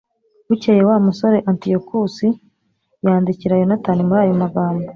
bukeye, 0.47 0.81
wa 0.89 0.97
musore 1.05 1.37
antiyokusi 1.49 2.27
yandikira 3.05 3.53
yonatani 3.61 4.01
muri 4.07 4.19
ayo 4.25 4.33
magambo 4.43 4.87